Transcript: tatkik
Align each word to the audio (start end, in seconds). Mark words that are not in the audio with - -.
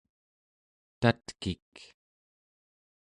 tatkik 1.01 1.73